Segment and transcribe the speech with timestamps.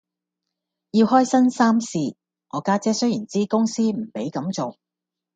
[0.89, 2.15] 要開新衫試，
[2.49, 4.77] 我家姐雖然知公司唔俾咁做，